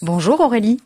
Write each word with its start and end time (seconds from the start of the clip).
Bonjour 0.00 0.40
Aurélie. 0.40 0.80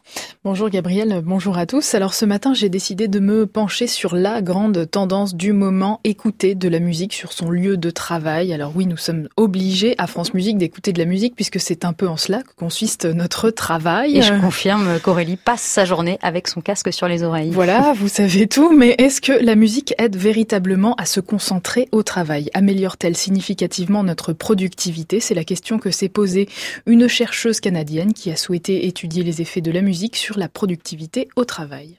Bonjour 0.45 0.71
Gabriel, 0.71 1.21
bonjour 1.25 1.59
à 1.59 1.67
tous. 1.67 1.97
Alors 1.97 2.15
ce 2.15 2.25
matin, 2.25 2.55
j'ai 2.55 2.69
décidé 2.69 3.09
de 3.09 3.19
me 3.19 3.45
pencher 3.45 3.89
sur 3.89 4.15
la 4.15 4.41
grande 4.41 4.89
tendance 4.89 5.35
du 5.35 5.53
moment, 5.53 5.99
écouter 6.05 6.55
de 6.55 6.69
la 6.69 6.79
musique 6.79 7.13
sur 7.13 7.33
son 7.33 7.51
lieu 7.51 7.77
de 7.77 7.91
travail. 7.91 8.53
Alors 8.53 8.71
oui, 8.77 8.87
nous 8.87 8.97
sommes 8.97 9.29
obligés 9.37 9.97
à 9.99 10.07
France 10.07 10.35
Musique 10.35 10.57
d'écouter 10.57 10.93
de 10.93 11.01
la 11.01 11.07
musique 11.07 11.35
puisque 11.35 11.59
c'est 11.59 11.85
un 11.85 11.93
peu 11.93 12.07
en 12.07 12.17
cela 12.17 12.45
que 12.45 12.55
consiste 12.57 13.05
notre 13.05 13.51
travail. 13.51 14.17
Et 14.17 14.23
je 14.23 14.33
confirme 14.41 15.01
qu'Aurélie 15.01 15.37
passe 15.37 15.61
sa 15.61 15.85
journée 15.85 16.21
avec 16.23 16.47
son 16.47 16.61
casque 16.61 16.93
sur 16.93 17.09
les 17.09 17.25
oreilles. 17.25 17.51
Voilà, 17.51 17.93
vous 17.97 18.09
savez 18.09 18.47
tout, 18.47 18.71
mais 18.71 18.95
est-ce 18.99 19.21
que 19.21 19.33
la 19.33 19.57
musique 19.57 19.93
aide 19.99 20.15
véritablement 20.15 20.95
à 20.95 21.05
se 21.05 21.19
concentrer 21.19 21.89
au 21.91 22.05
travail? 22.05 22.49
Améliore-t-elle 22.55 23.17
significativement 23.17 24.05
notre 24.05 24.33
productivité? 24.33 25.19
C'est 25.19 25.35
la 25.35 25.45
question 25.45 25.81
que 25.81 25.91
s'est 25.91 26.09
posée 26.09 26.49
une 26.87 27.09
chercheuse 27.09 27.59
canadienne 27.59 28.13
qui 28.13 28.31
a 28.31 28.37
souhaité 28.37 28.87
étudier 28.87 29.25
les 29.25 29.43
effets 29.43 29.61
de 29.61 29.73
la 29.73 29.83
musique 29.83 30.15
sur 30.15 30.28
la 30.37 30.49
productivité 30.49 31.29
au 31.37 31.45
travail. 31.45 31.97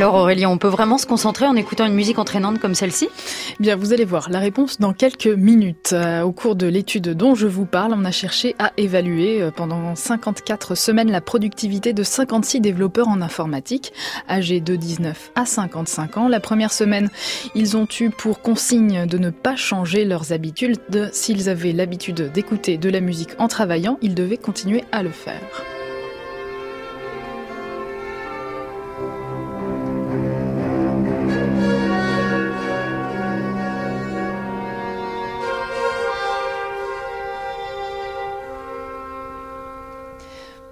Alors 0.00 0.14
Aurélie, 0.14 0.46
on 0.46 0.56
peut 0.56 0.66
vraiment 0.66 0.96
se 0.96 1.04
concentrer 1.04 1.44
en 1.44 1.54
écoutant 1.56 1.84
une 1.84 1.92
musique 1.92 2.18
entraînante 2.18 2.58
comme 2.58 2.74
celle-ci? 2.74 3.10
Bien, 3.58 3.76
vous 3.76 3.92
allez 3.92 4.06
voir 4.06 4.30
la 4.30 4.38
réponse 4.38 4.80
dans 4.80 4.94
quelques 4.94 5.26
minutes. 5.26 5.90
Euh, 5.92 6.22
au 6.22 6.32
cours 6.32 6.56
de 6.56 6.66
l'étude 6.66 7.10
dont 7.10 7.34
je 7.34 7.46
vous 7.46 7.66
parle, 7.66 7.92
on 7.94 8.06
a 8.06 8.10
cherché 8.10 8.56
à 8.58 8.72
évaluer 8.78 9.42
euh, 9.42 9.50
pendant 9.50 9.94
54 9.94 10.74
semaines 10.74 11.10
la 11.10 11.20
productivité 11.20 11.92
de 11.92 12.02
56 12.02 12.60
développeurs 12.60 13.08
en 13.08 13.20
informatique, 13.20 13.92
âgés 14.26 14.62
de 14.62 14.74
19 14.74 15.32
à 15.34 15.44
55 15.44 16.16
ans. 16.16 16.28
La 16.28 16.40
première 16.40 16.72
semaine, 16.72 17.10
ils 17.54 17.76
ont 17.76 17.86
eu 18.00 18.08
pour 18.08 18.40
consigne 18.40 19.04
de 19.04 19.18
ne 19.18 19.28
pas 19.28 19.56
changer 19.56 20.06
leurs 20.06 20.32
habitudes. 20.32 20.78
S'ils 21.12 21.50
avaient 21.50 21.72
l'habitude 21.72 22.32
d'écouter 22.32 22.78
de 22.78 22.88
la 22.88 23.02
musique 23.02 23.34
en 23.36 23.48
travaillant, 23.48 23.98
ils 24.00 24.14
devaient 24.14 24.38
continuer 24.38 24.82
à 24.92 25.02
le 25.02 25.10
faire. 25.10 25.42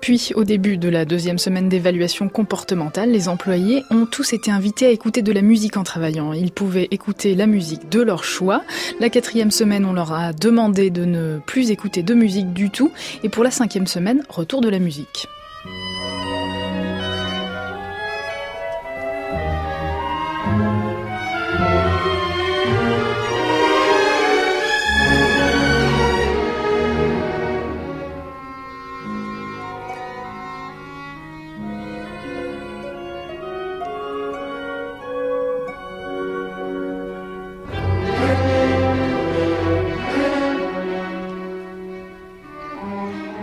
Puis, 0.08 0.32
au 0.34 0.44
début 0.44 0.78
de 0.78 0.88
la 0.88 1.04
deuxième 1.04 1.36
semaine 1.36 1.68
d'évaluation 1.68 2.30
comportementale, 2.30 3.10
les 3.10 3.28
employés 3.28 3.84
ont 3.90 4.06
tous 4.06 4.32
été 4.32 4.50
invités 4.50 4.86
à 4.86 4.88
écouter 4.88 5.20
de 5.20 5.32
la 5.32 5.42
musique 5.42 5.76
en 5.76 5.82
travaillant. 5.82 6.32
Ils 6.32 6.50
pouvaient 6.50 6.88
écouter 6.90 7.34
la 7.34 7.46
musique 7.46 7.90
de 7.90 8.00
leur 8.00 8.24
choix. 8.24 8.62
La 9.00 9.10
quatrième 9.10 9.50
semaine, 9.50 9.84
on 9.84 9.92
leur 9.92 10.14
a 10.14 10.32
demandé 10.32 10.88
de 10.88 11.04
ne 11.04 11.40
plus 11.44 11.70
écouter 11.70 12.02
de 12.02 12.14
musique 12.14 12.54
du 12.54 12.70
tout. 12.70 12.90
Et 13.22 13.28
pour 13.28 13.44
la 13.44 13.50
cinquième 13.50 13.86
semaine, 13.86 14.22
retour 14.30 14.62
de 14.62 14.70
la 14.70 14.78
musique. 14.78 15.28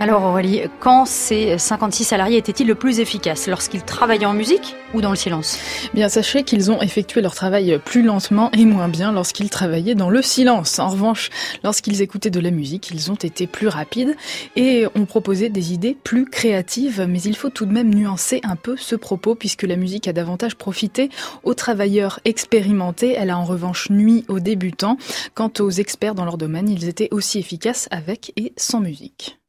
Alors 0.06 0.24
Aurélie, 0.24 0.62
quand 0.80 1.08
ces 1.08 1.58
56 1.58 2.04
salariés 2.04 2.38
étaient-ils 2.38 2.68
le 2.68 2.76
plus 2.76 3.00
efficaces? 3.00 3.48
Lorsqu'ils 3.48 3.82
travaillaient 3.82 4.28
en 4.28 4.36
musique 4.36 4.76
ou 4.94 5.02
dans 5.02 5.10
le 5.10 5.16
silence? 5.16 5.58
Bien, 5.96 6.10
sachez 6.10 6.44
qu'ils 6.44 6.70
ont 6.70 6.80
effectué 6.80 7.22
leur 7.22 7.34
travail 7.34 7.82
plus 7.84 8.04
lentement 8.04 8.52
et 8.52 8.66
moins 8.66 8.88
bien 8.88 9.12
lorsqu'ils 9.12 9.50
travaillaient 9.50 9.96
dans 9.96 10.12
le 10.12 10.22
silence. 10.22 10.78
En 10.78 10.90
revanche, 10.90 11.32
lorsqu'ils 11.64 12.04
écoutaient 12.04 12.30
de 12.30 12.40
la 12.40 12.52
musique, 12.52 12.92
ils 12.92 13.12
ont 13.12 13.16
été 13.16 13.48
plus 13.48 13.68
rapides 13.68 14.16
et 14.56 14.86
ont 14.94 15.06
proposé 15.06 15.50
des 15.50 15.74
idées 15.74 15.98
plus 16.04 16.26
créatives. 16.26 17.08
Mais 17.10 17.24
il 17.24 17.36
faut 17.36 17.50
tout 17.50 17.66
de 17.66 17.74
même 17.74 17.92
nuancer 17.92 18.42
un 18.44 18.58
peu 18.58 18.78
ce 18.78 18.96
propos 18.96 19.34
puisque 19.34 19.64
la 19.64 19.76
musique 19.76 20.08
a 20.08 20.14
davantage 20.14 20.54
profité 20.54 21.10
aux 21.42 21.56
travailleurs 21.56 22.20
expérimentés. 22.26 23.16
Elle 23.18 23.32
a 23.32 23.40
en 23.40 23.44
revanche 23.44 23.90
nuit 23.90 24.24
aux 24.28 24.40
débutants. 24.40 24.98
Quant 25.34 25.52
aux 25.58 25.72
experts 25.72 26.14
dans 26.14 26.26
leur 26.26 26.38
domaine, 26.38 26.70
ils 26.70 26.88
étaient 26.88 27.10
aussi 27.10 27.40
efficaces 27.40 27.88
avec 27.90 28.34
et 28.38 28.54
sans 28.56 28.82
musique. 28.82 29.40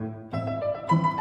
Música 0.00 1.19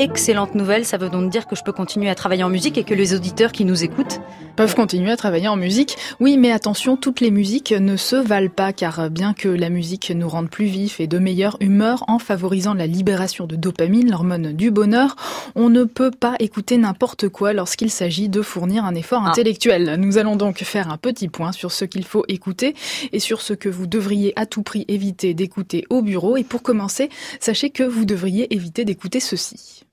excellente 0.00 0.54
nouvelle. 0.54 0.86
Ça 0.86 0.96
veut 0.96 1.10
donc 1.10 1.30
dire 1.30 1.46
que 1.46 1.54
je 1.54 1.62
peux 1.62 1.72
continuer 1.72 2.08
à 2.08 2.14
travailler 2.14 2.42
en 2.42 2.48
musique 2.48 2.78
et 2.78 2.84
que 2.84 2.94
les 2.94 3.14
auditeurs 3.14 3.52
qui 3.52 3.66
nous 3.66 3.84
écoutent 3.84 4.20
peuvent 4.56 4.74
continuer 4.74 5.10
à 5.10 5.16
travailler 5.16 5.48
en 5.48 5.56
musique. 5.56 5.96
Oui, 6.20 6.38
mais 6.38 6.52
attention, 6.52 6.96
toutes 6.96 7.20
les 7.20 7.30
musiques 7.30 7.72
ne 7.72 7.96
se 7.96 8.16
valent 8.16 8.50
pas, 8.50 8.72
car 8.72 9.10
bien 9.10 9.34
que 9.34 9.48
la 9.48 9.68
musique 9.68 10.10
nous 10.10 10.28
rende 10.28 10.48
plus 10.48 10.66
vifs 10.66 11.00
et 11.00 11.06
de 11.06 11.18
meilleure 11.18 11.56
humeur 11.60 12.04
en 12.08 12.18
favorisant 12.18 12.74
la 12.74 12.86
libération 12.86 13.46
de 13.46 13.56
dopamine, 13.56 14.10
l'hormone 14.10 14.52
du 14.52 14.70
bonheur, 14.70 15.16
on 15.54 15.68
ne 15.68 15.84
peut 15.84 16.10
pas 16.10 16.34
écouter 16.38 16.78
n'importe 16.78 17.28
quoi 17.28 17.52
lorsqu'il 17.52 17.90
s'agit 17.90 18.28
de 18.28 18.42
fournir 18.42 18.84
un 18.84 18.94
effort 18.94 19.22
ah. 19.24 19.30
intellectuel. 19.30 19.96
Nous 19.98 20.18
allons 20.18 20.36
donc 20.36 20.58
faire 20.58 20.90
un 20.90 20.96
petit 20.96 21.28
point 21.28 21.52
sur 21.52 21.72
ce 21.72 21.84
qu'il 21.84 22.04
faut 22.04 22.24
écouter 22.28 22.74
et 23.12 23.20
sur 23.20 23.42
ce 23.42 23.52
que 23.52 23.68
vous 23.68 23.86
devriez 23.86 24.32
à 24.36 24.46
tout 24.46 24.62
prix 24.62 24.84
éviter 24.88 25.34
d'écouter 25.34 25.84
au 25.90 26.02
bureau. 26.02 26.36
Et 26.36 26.44
pour 26.44 26.62
commencer, 26.62 27.10
sachez 27.38 27.70
que 27.70 27.82
vous 27.82 28.04
devriez 28.04 28.52
éviter 28.54 28.84
d'écouter 28.84 29.20
ceci. 29.20 29.84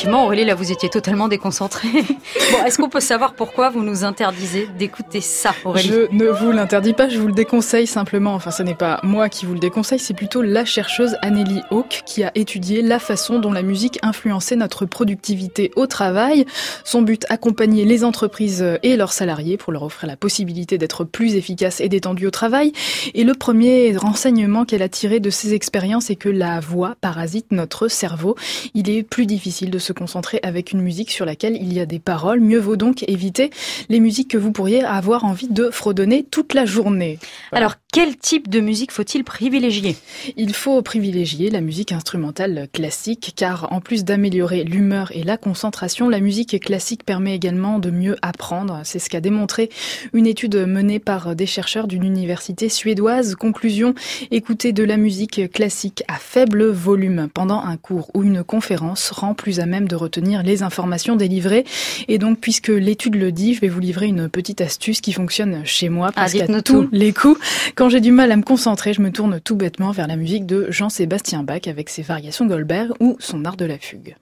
Effectivement, 0.00 0.24
Aurélie, 0.24 0.46
là, 0.46 0.54
vous 0.54 0.72
étiez 0.72 0.88
totalement 0.88 1.28
déconcentrée. 1.28 1.90
bon, 2.52 2.64
est-ce 2.64 2.78
qu'on 2.78 2.88
peut 2.88 3.00
savoir 3.00 3.34
pourquoi 3.34 3.68
vous 3.68 3.82
nous 3.82 4.02
interdisez 4.02 4.66
d'écouter 4.78 5.20
ça, 5.20 5.54
Aurélie? 5.62 5.88
Je 5.88 6.16
ne 6.16 6.30
vous 6.30 6.52
l'interdis 6.52 6.94
pas, 6.94 7.10
je 7.10 7.18
vous 7.18 7.26
le 7.26 7.34
déconseille 7.34 7.86
simplement. 7.86 8.32
Enfin, 8.32 8.50
ce 8.50 8.62
n'est 8.62 8.74
pas 8.74 8.98
moi 9.02 9.28
qui 9.28 9.44
vous 9.44 9.52
le 9.52 9.60
déconseille, 9.60 9.98
c'est 9.98 10.14
plutôt 10.14 10.40
la 10.40 10.64
chercheuse 10.64 11.18
Anneli 11.20 11.60
Hawke 11.70 12.02
qui 12.06 12.24
a 12.24 12.32
étudié 12.34 12.80
la 12.80 12.98
façon 12.98 13.40
dont 13.40 13.52
la 13.52 13.60
musique 13.60 13.98
influençait 14.00 14.56
notre 14.56 14.86
productivité 14.86 15.70
au 15.76 15.86
travail. 15.86 16.46
Son 16.82 17.02
but, 17.02 17.26
accompagner 17.28 17.84
les 17.84 18.02
entreprises 18.02 18.64
et 18.82 18.96
leurs 18.96 19.12
salariés 19.12 19.58
pour 19.58 19.70
leur 19.70 19.82
offrir 19.82 20.08
la 20.08 20.16
possibilité 20.16 20.78
d'être 20.78 21.04
plus 21.04 21.34
efficaces 21.34 21.78
et 21.78 21.90
détendus 21.90 22.26
au 22.26 22.30
travail. 22.30 22.72
Et 23.12 23.22
le 23.22 23.34
premier 23.34 23.94
renseignement 23.98 24.64
qu'elle 24.64 24.80
a 24.80 24.88
tiré 24.88 25.20
de 25.20 25.28
ces 25.28 25.52
expériences 25.52 26.08
est 26.08 26.16
que 26.16 26.30
la 26.30 26.58
voix 26.58 26.94
parasite 27.02 27.48
notre 27.50 27.88
cerveau. 27.88 28.34
Il 28.72 28.88
est 28.88 29.02
plus 29.02 29.26
difficile 29.26 29.68
de 29.68 29.78
se 29.78 29.89
concentrer 29.92 30.40
avec 30.42 30.72
une 30.72 30.80
musique 30.80 31.10
sur 31.10 31.24
laquelle 31.24 31.56
il 31.56 31.72
y 31.72 31.80
a 31.80 31.86
des 31.86 31.98
paroles. 31.98 32.40
Mieux 32.40 32.58
vaut 32.58 32.76
donc 32.76 33.02
éviter 33.08 33.50
les 33.88 34.00
musiques 34.00 34.30
que 34.30 34.38
vous 34.38 34.52
pourriez 34.52 34.82
avoir 34.84 35.24
envie 35.24 35.48
de 35.48 35.70
fredonner 35.70 36.24
toute 36.24 36.54
la 36.54 36.64
journée. 36.64 37.18
Alors, 37.52 37.76
quel 37.92 38.16
type 38.16 38.48
de 38.48 38.60
musique 38.60 38.92
faut-il 38.92 39.24
privilégier? 39.24 39.96
Il 40.36 40.54
faut 40.54 40.80
privilégier 40.80 41.50
la 41.50 41.60
musique 41.60 41.90
instrumentale 41.90 42.68
classique 42.72 43.32
car 43.34 43.72
en 43.72 43.80
plus 43.80 44.04
d'améliorer 44.04 44.62
l'humeur 44.62 45.10
et 45.12 45.24
la 45.24 45.36
concentration, 45.36 46.08
la 46.08 46.20
musique 46.20 46.60
classique 46.60 47.04
permet 47.04 47.34
également 47.34 47.80
de 47.80 47.90
mieux 47.90 48.16
apprendre. 48.22 48.80
C'est 48.84 49.00
ce 49.00 49.10
qu'a 49.10 49.20
démontré 49.20 49.70
une 50.12 50.26
étude 50.26 50.54
menée 50.54 51.00
par 51.00 51.34
des 51.34 51.46
chercheurs 51.46 51.88
d'une 51.88 52.04
université 52.04 52.68
suédoise. 52.68 53.34
Conclusion, 53.34 53.94
écouter 54.30 54.72
de 54.72 54.84
la 54.84 54.96
musique 54.96 55.50
classique 55.50 56.04
à 56.06 56.14
faible 56.14 56.66
volume 56.70 57.28
pendant 57.32 57.60
un 57.60 57.76
cours 57.76 58.10
ou 58.14 58.22
une 58.22 58.44
conférence 58.44 59.10
rend 59.10 59.34
plus 59.34 59.58
à 59.58 59.66
même 59.66 59.79
de 59.88 59.96
retenir 59.96 60.42
les 60.42 60.62
informations 60.62 61.16
délivrées. 61.16 61.64
Et 62.08 62.18
donc, 62.18 62.38
puisque 62.38 62.68
l'étude 62.68 63.14
le 63.14 63.32
dit, 63.32 63.54
je 63.54 63.60
vais 63.60 63.68
vous 63.68 63.80
livrer 63.80 64.06
une 64.06 64.28
petite 64.28 64.60
astuce 64.60 65.00
qui 65.00 65.12
fonctionne 65.12 65.62
chez 65.64 65.88
moi 65.88 66.12
parce 66.12 66.34
ah, 66.34 66.46
qu'à 66.46 66.62
tous 66.62 66.88
les 66.92 67.12
coups, 67.12 67.40
quand 67.74 67.88
j'ai 67.88 68.00
du 68.00 68.12
mal 68.12 68.32
à 68.32 68.36
me 68.36 68.42
concentrer, 68.42 68.92
je 68.92 69.02
me 69.02 69.10
tourne 69.10 69.40
tout 69.40 69.56
bêtement 69.56 69.90
vers 69.90 70.06
la 70.06 70.16
musique 70.16 70.46
de 70.46 70.66
Jean-Sébastien 70.70 71.42
Bach 71.42 71.66
avec 71.66 71.88
ses 71.88 72.02
variations 72.02 72.46
Goldberg 72.46 72.92
ou 73.00 73.16
son 73.18 73.44
art 73.44 73.56
de 73.56 73.64
la 73.64 73.78
fugue. 73.78 74.16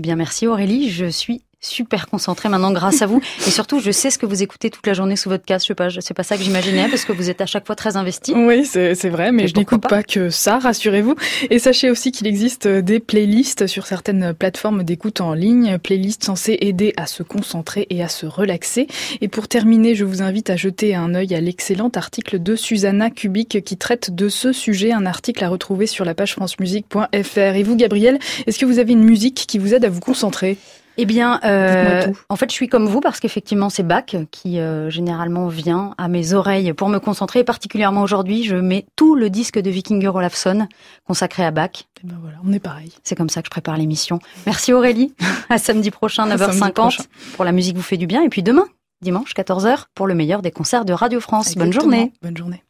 Eh 0.00 0.02
bien, 0.02 0.16
merci 0.16 0.46
Aurélie. 0.46 0.88
Je 0.88 1.04
suis 1.04 1.42
super 1.60 2.06
concentré 2.06 2.48
maintenant 2.48 2.72
grâce 2.72 3.02
à 3.02 3.06
vous. 3.06 3.20
Et 3.46 3.50
surtout, 3.50 3.80
je 3.80 3.90
sais 3.90 4.10
ce 4.10 4.18
que 4.18 4.26
vous 4.26 4.42
écoutez 4.42 4.70
toute 4.70 4.86
la 4.86 4.94
journée 4.94 5.16
sous 5.16 5.28
votre 5.28 5.44
casque. 5.44 5.64
Je 5.64 5.68
sais 5.68 5.74
pas, 5.74 5.88
c'est 5.90 6.14
pas 6.14 6.22
ça 6.22 6.36
que 6.36 6.42
j'imaginais 6.42 6.88
parce 6.88 7.04
que 7.04 7.12
vous 7.12 7.30
êtes 7.30 7.40
à 7.40 7.46
chaque 7.46 7.66
fois 7.66 7.76
très 7.76 7.96
investi. 7.96 8.32
Oui, 8.34 8.64
c'est 8.64 9.08
vrai, 9.08 9.32
mais, 9.32 9.48
je 9.48 9.54
n'écoute 9.54 9.82
pas, 9.82 10.02
que 10.02 10.30
ça, 10.30 10.58
rassurez-vous. 10.58 11.14
Et 11.50 11.58
sachez 11.58 11.90
aussi 11.90 12.12
qu'il 12.12 12.26
existe 12.26 12.66
des 12.66 13.00
playlists 13.00 13.66
sur 13.66 13.86
certaines 13.86 14.32
plateformes 14.34 14.82
d'écoute 14.82 15.20
en 15.20 15.34
ligne, 15.34 15.78
playlists 15.78 16.24
censées 16.24 16.56
aider 16.60 16.94
à 16.96 17.06
se 17.06 17.22
concentrer 17.22 17.86
et 17.90 18.02
à 18.02 18.08
se 18.08 18.26
relaxer. 18.26 18.86
Et 19.20 19.28
pour 19.28 19.48
terminer, 19.48 19.94
je 19.94 20.04
vous 20.04 20.22
invite 20.22 20.50
à 20.50 20.56
jeter 20.56 20.94
un 20.94 21.14
œil 21.14 21.34
à 21.34 21.40
l'excellent 21.40 21.90
article 21.94 22.42
de 22.42 22.56
Susanna 22.56 23.10
Kubik 23.10 23.62
qui 23.64 23.76
traite 23.76 24.14
de 24.14 24.28
ce 24.28 24.52
sujet, 24.52 24.92
un 24.92 25.06
article 25.06 25.44
à 25.44 25.48
retrouver 25.48 25.86
sur 25.86 26.04
la 26.04 26.14
page 26.14 26.32
francemusique.fr. 26.32 27.38
Et 27.38 27.62
vous, 27.62 27.76
Gabriel, 27.76 28.18
est-ce 28.46 28.58
que 28.58 28.66
vous 28.66 28.78
avez 28.78 28.92
une 28.92 29.04
musique 29.04 29.44
qui 29.46 29.58
vous 29.58 29.74
aide 29.74 29.84
à 29.84 29.90
vous 29.90 30.00
concentrer? 30.00 30.56
Eh 31.02 31.06
bien, 31.06 31.40
euh, 31.44 32.06
en 32.28 32.36
fait, 32.36 32.50
je 32.50 32.54
suis 32.54 32.68
comme 32.68 32.86
vous 32.86 33.00
parce 33.00 33.20
qu'effectivement, 33.20 33.70
c'est 33.70 33.82
Bach 33.82 34.16
qui 34.30 34.58
euh, 34.58 34.90
généralement 34.90 35.48
vient 35.48 35.94
à 35.98 36.08
mes 36.08 36.34
oreilles 36.34 36.72
pour 36.74 36.88
me 36.88 36.98
concentrer. 36.98 37.42
particulièrement 37.42 38.02
aujourd'hui, 38.02 38.44
je 38.44 38.56
mets 38.56 38.86
tout 38.96 39.14
le 39.14 39.30
disque 39.30 39.58
de 39.58 39.70
Vikinger 39.70 40.08
Olafsson 40.08 40.68
consacré 41.06 41.44
à 41.44 41.50
Bach. 41.50 41.70
Et 41.72 42.00
eh 42.04 42.06
ben 42.06 42.18
voilà, 42.20 42.36
on 42.44 42.52
est 42.52 42.60
pareil. 42.60 42.92
C'est 43.02 43.14
comme 43.14 43.30
ça 43.30 43.40
que 43.40 43.46
je 43.46 43.50
prépare 43.50 43.76
l'émission. 43.76 44.18
Merci 44.46 44.72
Aurélie. 44.72 45.14
à 45.48 45.58
samedi 45.58 45.90
prochain, 45.90 46.28
9h50 46.28 47.06
pour 47.34 47.44
la 47.44 47.52
musique 47.52 47.76
vous 47.76 47.82
fait 47.82 47.96
du 47.96 48.06
bien. 48.06 48.22
Et 48.22 48.28
puis 48.28 48.42
demain, 48.42 48.66
dimanche, 49.00 49.32
14h, 49.34 49.84
pour 49.94 50.06
le 50.06 50.14
meilleur 50.14 50.42
des 50.42 50.50
concerts 50.50 50.84
de 50.84 50.92
Radio 50.92 51.20
France. 51.20 51.54
Bonne 51.54 51.72
journée. 51.72 52.12
Bonne 52.22 52.36
journée. 52.36 52.62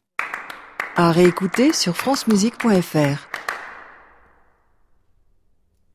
À 0.95 1.11
réécouter 1.11 1.73
sur 1.73 1.97
francemusique.fr. 1.97 3.30